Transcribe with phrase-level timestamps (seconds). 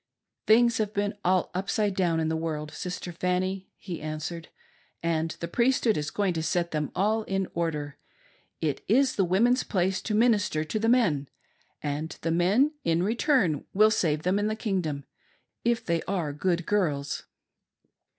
[0.47, 4.47] Things have been all upside down in the world, Sister Fanny," he answered,"
[5.03, 7.99] and the Priesthood is going to set them all in order.
[8.61, 11.29] It is the women's place to minister to the men,
[11.83, 15.03] and the mien, in return, will save them in the Kingdom,
[15.63, 17.25] if they are good girls."